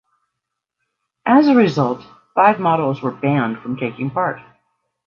[1.27, 2.01] As a result,
[2.33, 4.41] five models were banned from taking part.